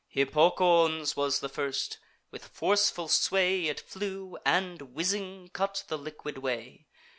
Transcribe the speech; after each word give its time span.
Hippocoon's 0.09 1.15
was 1.15 1.41
the 1.41 1.47
first: 1.47 1.99
with 2.31 2.47
forceful 2.47 3.07
sway 3.07 3.67
It 3.67 3.79
flew, 3.79 4.35
and, 4.43 4.81
whizzing, 4.95 5.51
cut 5.53 5.83
the 5.89 5.97
liquid 5.99 6.39
way. 6.39 6.87